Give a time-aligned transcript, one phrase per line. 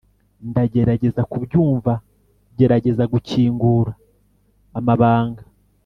[0.49, 1.93] ndagerageza kubyumva,
[2.57, 3.91] gerageza gukingura
[4.77, 5.43] amabanga,